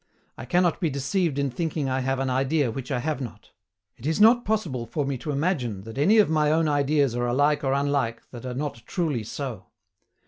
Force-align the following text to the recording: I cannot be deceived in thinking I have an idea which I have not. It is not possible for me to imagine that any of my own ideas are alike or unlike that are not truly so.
I 0.35 0.45
cannot 0.45 0.79
be 0.79 0.89
deceived 0.89 1.37
in 1.37 1.51
thinking 1.51 1.87
I 1.87 1.99
have 1.99 2.17
an 2.17 2.31
idea 2.31 2.71
which 2.71 2.89
I 2.89 2.97
have 2.97 3.21
not. 3.21 3.51
It 3.97 4.07
is 4.07 4.19
not 4.19 4.45
possible 4.45 4.87
for 4.87 5.05
me 5.05 5.15
to 5.19 5.29
imagine 5.29 5.81
that 5.83 5.99
any 5.99 6.17
of 6.17 6.27
my 6.27 6.51
own 6.51 6.67
ideas 6.67 7.15
are 7.15 7.27
alike 7.27 7.63
or 7.63 7.73
unlike 7.73 8.23
that 8.31 8.43
are 8.43 8.55
not 8.55 8.81
truly 8.87 9.23
so. 9.23 9.67